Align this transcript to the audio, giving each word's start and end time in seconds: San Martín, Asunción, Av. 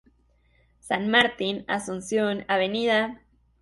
San 0.79 1.11
Martín, 1.11 1.63
Asunción, 1.67 2.43
Av. 2.47 2.61